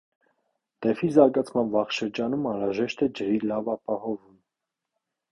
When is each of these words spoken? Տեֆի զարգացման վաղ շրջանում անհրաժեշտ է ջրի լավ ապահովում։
Տեֆի 0.85 1.09
զարգացման 1.17 1.67
վաղ 1.75 1.91
շրջանում 1.97 2.47
անհրաժեշտ 2.51 3.03
է 3.07 3.09
ջրի 3.19 3.37
լավ 3.51 3.69
ապահովում։ 3.75 4.41